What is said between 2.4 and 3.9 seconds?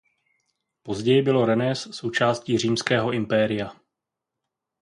Římského impéria.